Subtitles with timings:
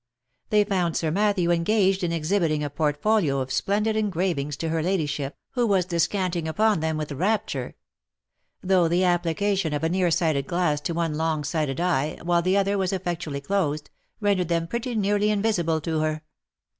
[0.49, 4.81] They found Sir Matthew engaged in exhibiting a portfolio of splen did engravings to her
[4.81, 7.75] ladyship, who was descanting upon them with rapture;
[8.63, 12.57] though the application of a near sighted glass to one long sighted eye, while the
[12.57, 16.23] other was effectually closed, rendered them pretty nearly invisible to her.